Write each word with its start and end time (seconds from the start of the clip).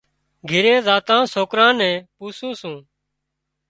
گھِري 0.49 0.75
زاتان 0.87 1.23
سوڪران 1.33 1.73
نُون 1.79 1.93
پوسُون 2.15 2.51
سُون۔ 2.59 2.77